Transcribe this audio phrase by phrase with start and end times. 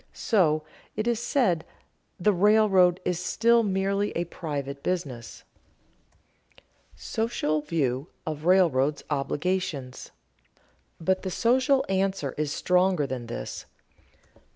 [0.13, 0.63] So,
[0.95, 1.63] it is said,
[2.19, 5.43] the railroad is still merely a private business.
[6.95, 10.09] [Sidenote: Social view of railroads' obligations]
[10.99, 13.67] But the social answer is stronger than this.